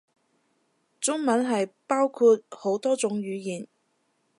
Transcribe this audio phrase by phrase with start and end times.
[0.99, 3.67] 中文係包括好多種語言